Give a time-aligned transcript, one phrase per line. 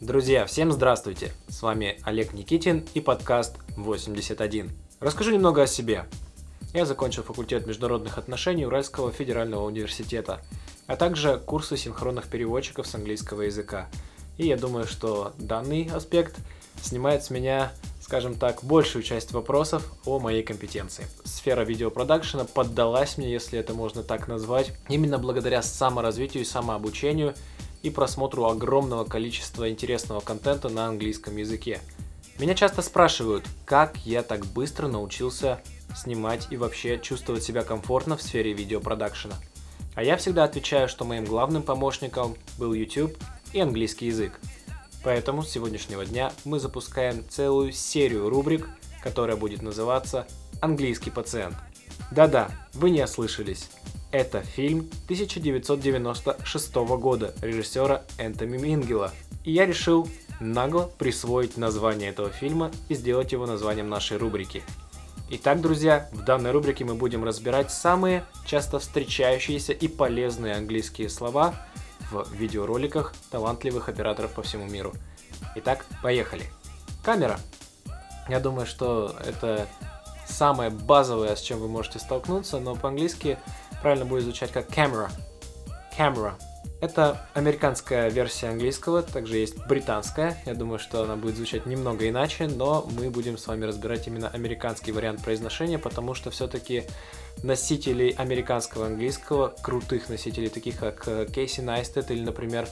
[0.00, 1.32] Друзья, всем здравствуйте!
[1.48, 4.70] С вами Олег Никитин и подкаст 81.
[4.98, 6.06] Расскажу немного о себе.
[6.74, 10.40] Я закончил факультет международных отношений Уральского федерального университета,
[10.86, 13.88] а также курсы синхронных переводчиков с английского языка.
[14.36, 16.36] И я думаю, что данный аспект
[16.82, 21.06] снимает с меня, скажем так, большую часть вопросов о моей компетенции.
[21.24, 27.34] Сфера видеопродакшена поддалась мне, если это можно так назвать, именно благодаря саморазвитию и самообучению
[27.82, 31.80] и просмотру огромного количества интересного контента на английском языке.
[32.38, 35.60] Меня часто спрашивают, как я так быстро научился
[35.94, 39.34] снимать и вообще чувствовать себя комфортно в сфере видеопродакшена.
[39.94, 43.16] А я всегда отвечаю, что моим главным помощником был YouTube
[43.52, 44.40] и английский язык.
[45.02, 48.68] Поэтому с сегодняшнего дня мы запускаем целую серию рубрик,
[49.02, 50.26] которая будет называться
[50.60, 51.56] «Английский пациент».
[52.10, 53.70] Да-да, вы не ослышались.
[54.12, 59.12] Это фильм 1996 года режиссера Энтони Мингела.
[59.44, 60.08] И я решил
[60.40, 64.64] нагло присвоить название этого фильма и сделать его названием нашей рубрики.
[65.30, 71.54] Итак, друзья, в данной рубрике мы будем разбирать самые часто встречающиеся и полезные английские слова
[72.10, 74.92] в видеороликах талантливых операторов по всему миру.
[75.54, 76.46] Итак, поехали.
[77.04, 77.38] Камера.
[78.28, 79.68] Я думаю, что это
[80.26, 83.38] самое базовое, с чем вы можете столкнуться, но по-английски
[83.82, 85.10] правильно будет звучать как camera.
[85.96, 86.34] Camera.
[86.80, 90.42] Это американская версия английского, также есть британская.
[90.46, 94.28] Я думаю, что она будет звучать немного иначе, но мы будем с вами разбирать именно
[94.28, 96.84] американский вариант произношения, потому что все-таки
[97.42, 102.66] носителей американского английского, крутых носителей, таких как э, Кейси Найстед или, например,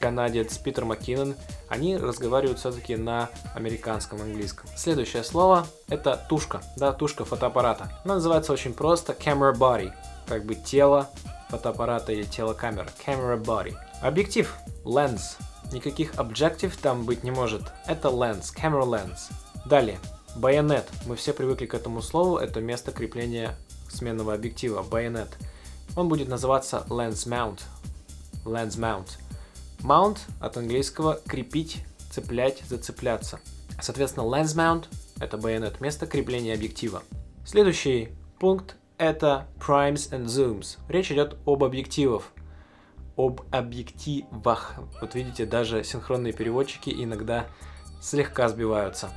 [0.00, 1.36] канадец Питер Маккинон,
[1.68, 4.70] они разговаривают все-таки на американском английском.
[4.74, 7.92] Следующее слово это тушка, да, тушка фотоаппарата.
[8.04, 9.92] Она называется очень просто camera body
[10.30, 11.10] как бы тело
[11.48, 12.88] фотоаппарата или тело камеры.
[13.04, 13.74] Camera body.
[14.00, 14.54] Объектив.
[14.84, 15.36] Lens.
[15.72, 17.62] Никаких objective там быть не может.
[17.84, 18.54] Это lens.
[18.54, 19.32] Camera lens.
[19.66, 19.98] Далее.
[20.36, 20.88] Байонет.
[21.06, 22.36] Мы все привыкли к этому слову.
[22.36, 23.56] Это место крепления
[23.88, 24.84] сменного объектива.
[24.84, 25.36] Байонет.
[25.96, 27.62] Он будет называться lens mount.
[28.44, 29.08] Lens mount.
[29.80, 33.40] Mount от английского крепить, цеплять, зацепляться.
[33.80, 34.84] Соответственно, lens mount
[35.18, 37.02] это байонет, место крепления объектива.
[37.44, 40.76] Следующий пункт это primes and zooms.
[40.88, 42.24] Речь идет об объективах.
[43.16, 44.74] Об объективах.
[45.00, 47.46] Вот видите, даже синхронные переводчики иногда
[48.02, 49.08] слегка сбиваются.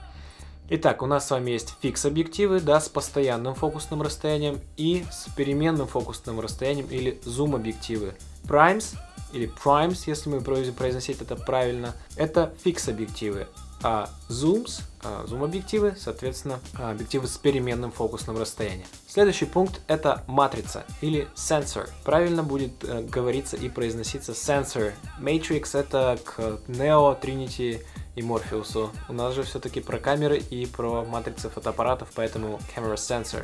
[0.69, 5.29] Итак, у нас с вами есть фикс объективы, да, с постоянным фокусным расстоянием и с
[5.35, 8.13] переменным фокусным расстоянием или зум объективы.
[8.45, 8.95] Primes
[9.33, 13.47] или primes, если мы произносить это правильно, это фикс объективы
[13.83, 18.87] а zooms, а, зум-объективы, соответственно, а, объективы с переменным фокусным расстоянием.
[19.07, 21.89] Следующий пункт это матрица или sensor.
[22.03, 24.93] Правильно будет э, говориться и произноситься sensor.
[25.19, 27.83] Matrix это к Neo, Trinity
[28.15, 28.89] и Morpheus.
[29.09, 33.43] У нас же все-таки про камеры и про матрицы фотоаппаратов, поэтому camera sensor.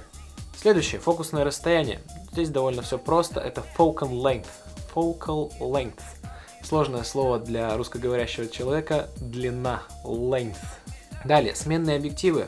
[0.58, 2.02] Следующее, фокусное расстояние.
[2.32, 4.48] Здесь довольно все просто, это focal length.
[4.96, 6.02] Focal length
[6.64, 10.58] Сложное слово для русскоговорящего человека– длина, length.
[11.26, 12.48] Далее, сменные объективы.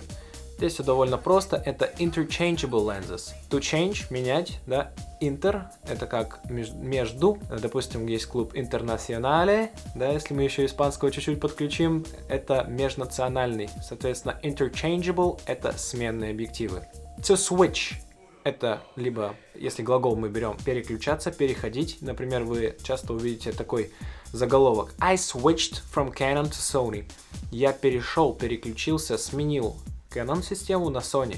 [0.57, 1.57] Здесь все довольно просто.
[1.65, 3.31] Это interchangeable lenses.
[3.49, 4.91] To change– менять, да.
[5.19, 7.39] Inter– это как между.
[7.49, 13.69] Допустим, есть клуб Internacionale, да, если мы еще испанского чуть-чуть подключим, это межнациональный.
[13.83, 16.83] Соответственно, interchangeable– это сменные объективы.
[17.21, 17.95] To switch
[18.43, 21.97] это либо, если глагол мы берем, переключаться, переходить.
[22.01, 23.91] Например, вы часто увидите такой
[24.31, 24.93] заголовок.
[24.99, 27.09] I switched from Canon to Sony.
[27.51, 29.75] Я перешел, переключился, сменил
[30.09, 31.37] Canon систему на Sony.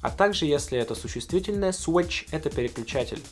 [0.00, 3.22] А также, если это существительное, switch– это переключатель.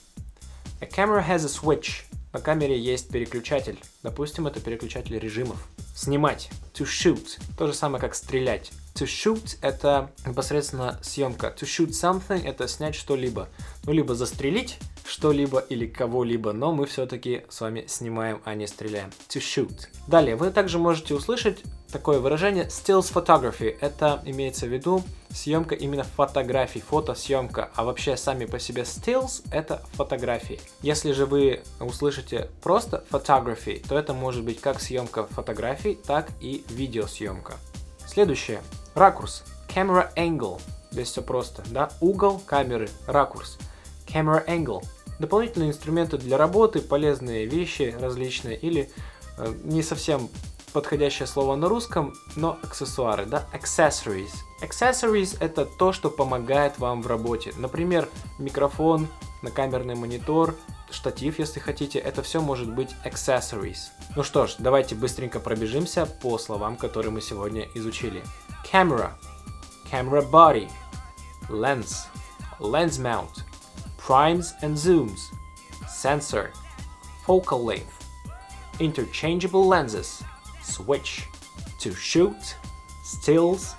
[0.80, 2.04] A camera has a switch.
[2.32, 3.78] На камере есть переключатель.
[4.02, 5.66] Допустим, это переключатель режимов.
[5.96, 6.50] Снимать.
[6.74, 7.40] To shoot.
[7.56, 8.70] То же самое, как стрелять.
[8.96, 11.54] To shoot— это непосредственно съемка.
[11.58, 13.48] To shoot something— это снять что-либо.
[13.84, 19.10] Ну, либо застрелить что-либо или кого-либо, но мы все-таки с вами снимаем, а не стреляем.
[19.28, 19.88] To shoot.
[20.06, 23.76] Далее, вы также можете услышать такое выражение stills photography.
[23.80, 27.70] Это имеется в виду съемка именно фотографий, фотосъемка.
[27.74, 30.60] А вообще сами по себе stills— это фотографии.
[30.82, 36.64] Если же вы услышите просто photography, то это может быть как съемка фотографий, так и
[36.68, 37.54] видеосъемка.
[38.06, 38.60] Следующее.
[38.94, 39.44] Ракурс.
[39.74, 40.60] Camera angle.
[40.90, 41.90] Здесь все просто, да?
[42.00, 43.58] Угол камеры, ракурс.
[44.06, 44.82] Camera angle.
[45.18, 48.90] Дополнительные инструменты для работы, полезные вещи различные или
[49.38, 50.28] э, не совсем
[50.72, 53.46] подходящее слово на русском, но аксессуары, да?
[53.54, 54.32] Accessories.
[54.62, 57.54] Accessories это то, что помогает вам в работе.
[57.56, 58.08] Например,
[58.38, 59.08] микрофон,
[59.42, 60.54] накамерный монитор
[60.90, 61.98] штатив, если хотите.
[61.98, 63.78] Это все может быть accessories.
[64.14, 68.22] Ну что ж, давайте быстренько пробежимся по словам, которые мы сегодня изучили.
[68.70, 69.12] Camera,
[69.90, 70.70] camera body,
[71.48, 72.06] lens,
[72.58, 73.45] lens mount,
[74.06, 75.32] primes and zooms,
[75.88, 76.52] sensor,
[77.24, 78.06] focal length,
[78.78, 80.22] interchangeable lenses,
[80.62, 81.24] switch,
[81.80, 82.54] to shoot,
[83.02, 83.74] stills,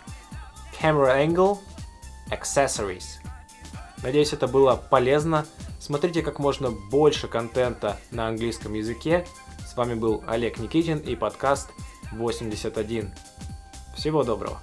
[0.74, 1.62] camera angle,
[2.32, 3.20] accessories.
[4.04, 5.46] Надеюсь, это было полезно.
[5.80, 9.26] Смотрите как можно больше контента на английском языке.
[9.66, 11.70] С вами был Олег Никитин и подкаст
[12.12, 13.14] 81.
[13.96, 14.62] Всего доброго.